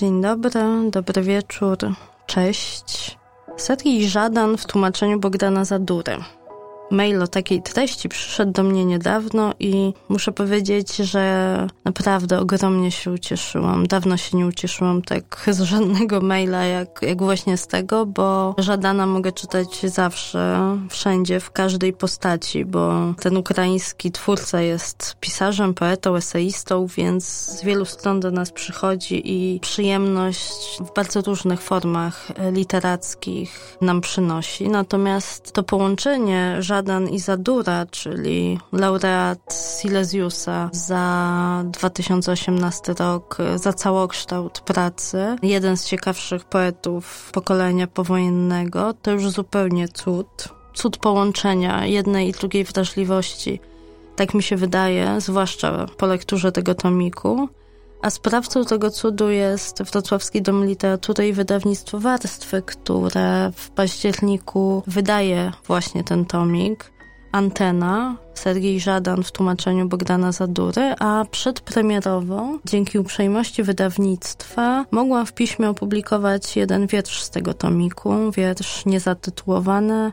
[0.00, 0.50] Dzień dobry,
[0.90, 1.76] dobry wieczór,
[2.26, 3.18] cześć.
[3.56, 6.16] Sergii Żadan w tłumaczeniu Bogdana Zadury.
[6.90, 13.10] Mail o takiej treści przyszedł do mnie niedawno i muszę powiedzieć, że naprawdę ogromnie się
[13.10, 13.86] ucieszyłam.
[13.86, 19.06] Dawno się nie ucieszyłam tak z żadnego maila, jak, jak właśnie z tego, bo Żadana
[19.06, 20.58] mogę czytać zawsze,
[20.90, 27.84] wszędzie, w każdej postaci, bo ten ukraiński twórca jest pisarzem, poetą, eseistą, więc z wielu
[27.84, 34.68] stron do nas przychodzi i przyjemność w bardzo różnych formach literackich nam przynosi.
[34.68, 45.36] Natomiast to połączenie Żadana Żadan Izadura, czyli laureat Silesiusa za 2018 rok, za całokształt pracy.
[45.42, 48.94] Jeden z ciekawszych poetów pokolenia powojennego.
[49.02, 50.48] To już zupełnie cud.
[50.74, 53.60] Cud połączenia jednej i drugiej wrażliwości.
[54.16, 57.48] Tak mi się wydaje, zwłaszcza po lekturze tego tomiku.
[58.02, 65.52] A sprawcą tego cudu jest Wrocławski Dom Literatury i Wydawnictwo Warstwy, które w październiku wydaje
[65.66, 66.92] właśnie ten tomik.
[67.32, 75.70] Antena, Sergiej Żadan w tłumaczeniu Bogdana Zadury, a przedpremierowo, dzięki uprzejmości wydawnictwa, mogłam w piśmie
[75.70, 80.12] opublikować jeden wiersz z tego tomiku, wiersz niezatytułowany,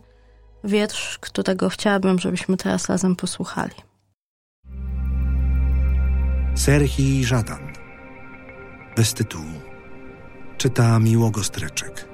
[0.64, 3.95] wiersz, którego chciałabym, żebyśmy teraz razem posłuchali.
[6.56, 7.74] Serhii Żadan.
[8.96, 9.62] Bez tytułu.
[10.58, 12.06] Czyta Miłogo Streczek.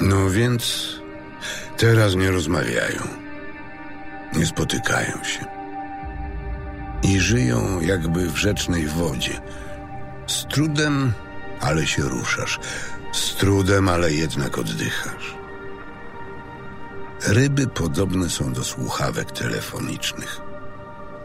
[0.00, 0.90] No więc
[1.76, 3.02] teraz nie rozmawiają.
[4.36, 5.44] Nie spotykają się.
[7.02, 9.40] I żyją jakby w rzecznej wodzie.
[10.26, 11.12] Z trudem,
[11.60, 12.58] ale się ruszasz.
[13.12, 15.34] Z trudem, ale jednak oddychasz.
[17.26, 20.45] Ryby podobne są do słuchawek telefonicznych.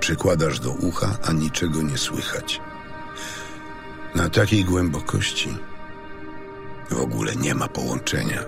[0.01, 2.61] Przykładasz do ucha, a niczego nie słychać.
[4.15, 5.57] Na takiej głębokości
[6.89, 8.43] w ogóle nie ma połączenia.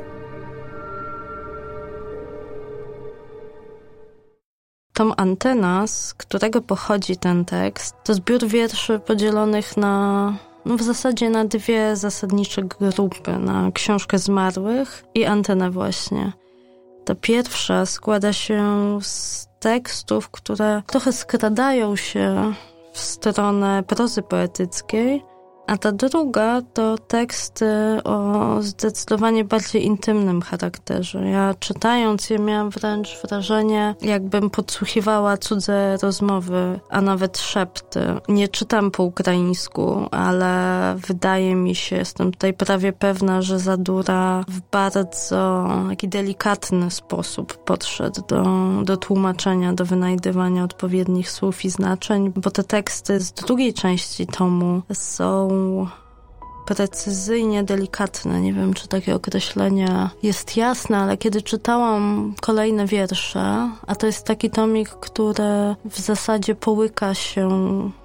[4.94, 10.34] Tom Antena, z którego pochodzi ten tekst, to zbiór wierszy podzielonych na
[10.66, 16.43] no w zasadzie na dwie zasadnicze grupy, na książkę zmarłych i antenę właśnie.
[17.06, 22.54] Ta pierwsza składa się z tekstów, które trochę skradają się
[22.94, 25.24] w stronę prozy poetyckiej,
[25.68, 27.66] a ta druga to teksty
[28.04, 31.30] o zdecydowanie bardziej intymnym charakterze.
[31.30, 38.00] Ja czytając je miałam wręcz wrażenie, jakbym podsłuchiwała cudze rozmowy, a nawet szepty.
[38.30, 40.54] Nie czytam po ukraińsku, ale
[41.08, 45.04] wydaje mi się, jestem tutaj prawie pewna, że Zadura w bardzo
[45.90, 48.44] taki delikatny sposób podszedł do,
[48.84, 54.82] do tłumaczenia, do wynajdywania odpowiednich słów i znaczeń, bo te teksty z drugiej części tomu
[54.94, 55.53] są
[56.66, 58.42] precyzyjnie delikatne.
[58.42, 64.26] Nie wiem, czy takie określenie jest jasne, ale kiedy czytałam kolejne wiersze, a to jest
[64.26, 67.50] taki tomik, który w zasadzie połyka się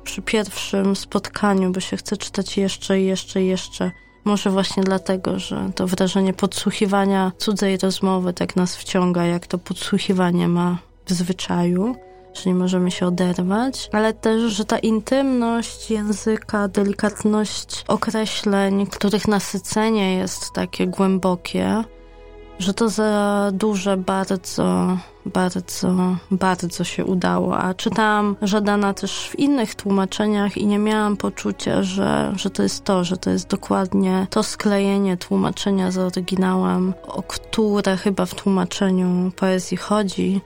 [0.05, 3.91] przy pierwszym spotkaniu, bo się chce czytać jeszcze i jeszcze i jeszcze.
[4.25, 10.49] Może właśnie dlatego, że to wrażenie podsłuchiwania cudzej rozmowy tak nas wciąga, jak to podsłuchiwanie
[10.49, 11.97] ma w zwyczaju
[12.35, 20.15] że nie możemy się oderwać, ale też, że ta intymność języka, delikatność określeń, których nasycenie
[20.15, 21.85] jest takie głębokie,
[22.59, 27.59] że to za duże bardzo, bardzo, bardzo się udało.
[27.59, 32.85] A czytałam Żadana też w innych tłumaczeniach i nie miałam poczucia, że, że to jest
[32.85, 39.31] to, że to jest dokładnie to sklejenie tłumaczenia z oryginałem, o które chyba w tłumaczeniu
[39.37, 40.41] poezji chodzi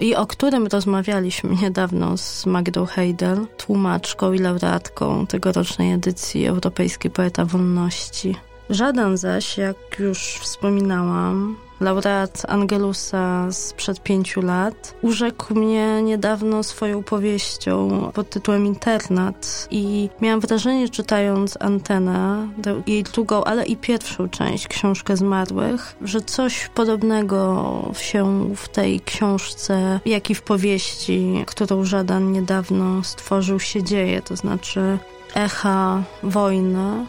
[0.00, 7.44] i o którym rozmawialiśmy niedawno z Magdą Heidel, tłumaczką i laureatką tegorocznej edycji Europejskiej Poeta
[7.44, 8.36] Wolności.
[8.70, 18.10] Żaden zaś, jak już wspominałam, laureat Angelusa sprzed pięciu lat, urzekł mnie niedawno swoją powieścią
[18.14, 22.48] pod tytułem Internat i miałam wrażenie, czytając Antenę,
[22.86, 30.00] jej drugą, ale i pierwszą część, Książkę Zmarłych, że coś podobnego się w tej książce,
[30.06, 34.98] jak i w powieści, którą Żadan niedawno stworzył, się dzieje, to znaczy
[35.34, 37.06] echa wojny,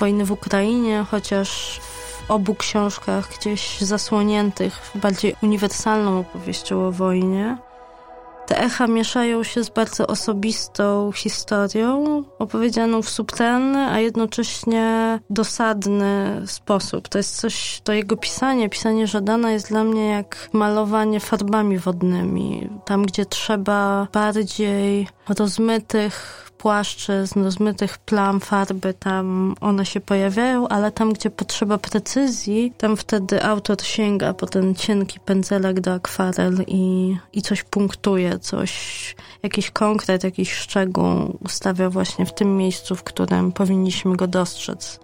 [0.00, 2.01] wojny w Ukrainie, chociaż w
[2.32, 7.56] obu książkach gdzieś zasłoniętych bardziej uniwersalną opowieścią o wojnie.
[8.46, 17.08] Te echa mieszają się z bardzo osobistą historią, opowiedzianą w subtelny, a jednocześnie dosadny sposób.
[17.08, 22.70] To jest coś, to jego pisanie, pisanie Żadana jest dla mnie jak malowanie farbami wodnymi.
[22.84, 25.08] Tam, gdzie trzeba bardziej
[25.38, 32.96] rozmytych płaszczyzn, rozmytych plam farby, tam one się pojawiają, ale tam, gdzie potrzeba precyzji, tam
[32.96, 38.72] wtedy autor sięga po ten cienki pędzelek do akwarel i, i coś punktuje, coś,
[39.42, 45.00] jakiś konkret, jakiś szczegół ustawia właśnie w tym miejscu, w którym powinniśmy go dostrzec.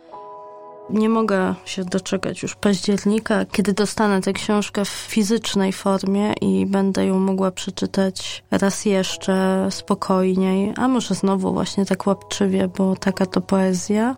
[0.90, 7.06] Nie mogę się doczekać już października, kiedy dostanę tę książkę w fizycznej formie i będę
[7.06, 13.40] ją mogła przeczytać raz jeszcze spokojniej, a może znowu właśnie tak łapczywie, bo taka to
[13.40, 14.16] poezja.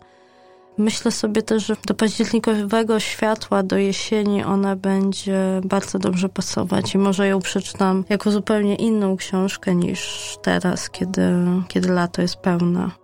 [0.79, 6.99] Myślę sobie też, że do październikowego światła, do jesieni ona będzie bardzo dobrze pasować i
[6.99, 11.23] może ją przeczytam jako zupełnie inną książkę niż teraz, kiedy,
[11.69, 13.00] kiedy lato jest pełne.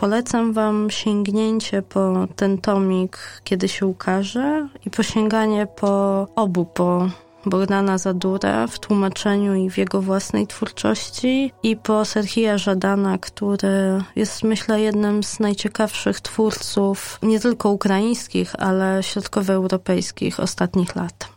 [0.00, 7.08] Polecam Wam sięgnięcie po ten tomik, kiedy się ukaże i posięganie po obu, po
[7.46, 14.42] Bogdana Zadura w tłumaczeniu i w jego własnej twórczości i po Serhija Żadana, który jest
[14.42, 21.29] myślę jednym z najciekawszych twórców nie tylko ukraińskich, ale środkowoeuropejskich ostatnich lat.